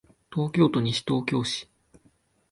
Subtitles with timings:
[0.33, 1.69] 東京都西東京市